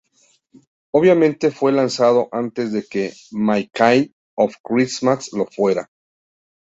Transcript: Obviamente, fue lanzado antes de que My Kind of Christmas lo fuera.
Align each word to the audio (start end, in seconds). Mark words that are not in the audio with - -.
Obviamente, 0.91 1.51
fue 1.51 1.71
lanzado 1.71 2.27
antes 2.31 2.71
de 2.71 2.83
que 2.87 3.13
My 3.29 3.67
Kind 3.71 4.11
of 4.35 4.55
Christmas 4.63 5.31
lo 5.31 5.45
fuera. 5.45 5.91